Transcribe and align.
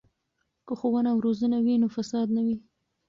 که 0.65 0.73
ښوونه 0.79 1.09
او 1.13 1.19
روزنه 1.25 1.57
وي 1.65 1.75
نو 1.81 1.87
فساد 1.95 2.27
نه 2.35 2.41
وي. 2.45 2.57